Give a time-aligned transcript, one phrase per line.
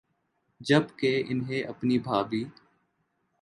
[0.61, 2.43] جب کہ انہیں اپنی بھابھی